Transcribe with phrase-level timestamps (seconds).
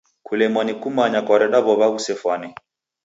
[0.25, 2.47] Kulemwa ni kumanya kwareda w'ow'a ghusefwane.